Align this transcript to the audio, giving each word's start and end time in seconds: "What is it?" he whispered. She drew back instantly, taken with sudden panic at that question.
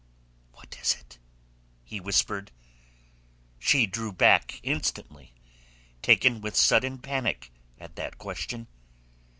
"What 0.53 0.75
is 0.81 0.93
it?" 0.95 1.19
he 1.83 1.99
whispered. 1.99 2.51
She 3.59 3.85
drew 3.85 4.11
back 4.11 4.59
instantly, 4.63 5.35
taken 6.01 6.41
with 6.41 6.55
sudden 6.55 6.97
panic 6.97 7.51
at 7.79 7.95
that 7.97 8.17
question. 8.17 8.65